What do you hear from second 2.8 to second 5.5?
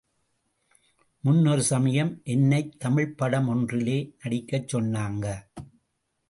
தமிழ்ப் படம் ஒன்றிலே நடிக்கச் சொன்னாங்க.